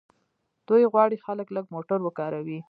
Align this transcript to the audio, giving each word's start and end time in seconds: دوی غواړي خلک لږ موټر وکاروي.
دوی 0.67 0.83
غواړي 0.93 1.17
خلک 1.25 1.47
لږ 1.55 1.65
موټر 1.75 1.99
وکاروي. 2.03 2.59